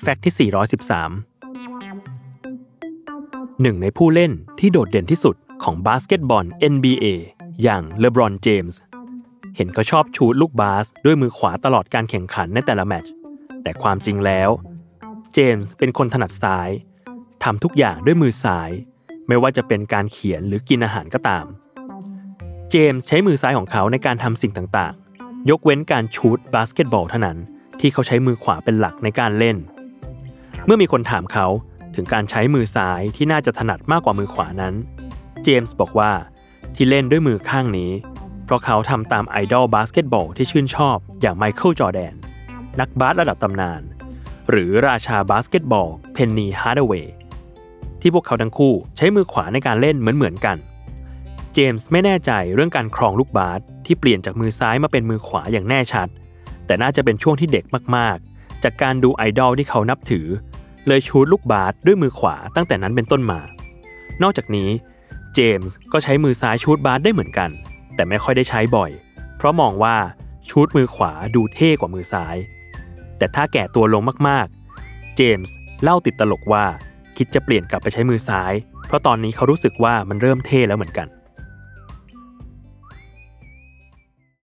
[0.00, 0.40] แฟกต์ที่ 413
[3.62, 7.06] หนึ่งในผู้เล่นที่โดดเด่นที่สุดของบาสเกตบอล NBA
[7.62, 8.78] อย่างเลบรอน เจมส์
[9.56, 13.12] เห็นเขาชอบชูดลูกบาส ด้วยมือขวาตลอดการแข่งขันในแต่ละแมตช์
[13.62, 14.48] แต่ความจริงแล้ว
[15.34, 16.68] เจมส์เป็นคนถนัดซ้าย
[17.42, 18.70] ทำทุกอย่างด้วยมือซ้าย
[19.28, 21.44] ไม่ว่าจะเป็นการเขียนหรือกินอาหารก็ตาม
[22.70, 27.38] เจมส์ใช้มือซ้ายของเขาในการทำสิ่งต่างๆ ยกเว้นการชูดบาสเกตบอลเท่านั้น
[27.80, 29.56] ที่เขาใช้มือขวาเป็นหลักในการเล่น
[30.64, 31.46] เมื่อมีคนถามเขา
[31.94, 34.74] ถึงการใช้มือซ้ายที่น่าจะถนัดมากกว่ามือขวานั้น
[35.44, 36.12] เจมส์บอกว่า
[36.74, 37.92] ที่เล่นด้วยมือข้างนี้
[38.44, 42.14] เพราะเขาทำตามไอดอลบาสเกตบอลที่ชื่นชอบอย่างไมเคิลจอแดน
[42.80, 43.82] นักบาสระดับตำนาน
[44.50, 47.14] หรือราชาบาสเกตบอลเพนนีฮาร์ดเวย์
[48.00, 50.56] ที่พวกเขาทั้งคู่ใช้มือขวาในการเล่นเหมือนๆกัน
[51.54, 57.64] เจมส์ไม่แน่ใจเรื่องการครองลูกบาสที่เปลี่ยนจากมือซ้ายมาเป็นมือขวาอย่างแน่ชัดเแต่น่าจะเป็นช่วงที่เด็ก
[57.96, 60.26] มากๆ จากการดูไอดอลที่เขานับถือ
[60.86, 63.40] เลยชูลูกบาสด้วยมือขวาตั้งแต่นั้นเป็นต้นมา
[64.22, 64.70] นอกจากนี้
[65.34, 67.50] เจมส์ก็ใช้มือซ้ายชูดบาสได้เหมือนกัน
[67.94, 68.90] แต่ไม่ค่อยได้ใช้บ่อย
[69.36, 69.96] เพราะมองว่า
[70.50, 72.36] ชูดมือขวาดูเท่กว่ามือซ้าย
[73.18, 76.64] แต่ถ้าแก่ตัวลงมากๆ เจมส์เล่าติดตลกว่า
[77.16, 78.52] คิดจะเปลี่ยนกลับไปใช้มือซ้าย
[78.86, 81.08] เพราะตอนนี้เขารู้สึกว่ามันเริ่มเท่แล้วเหมือนกัน